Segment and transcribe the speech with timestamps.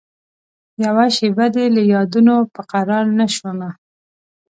[0.85, 3.69] یوه شېبه دي له یادونوپه قرارنه شومه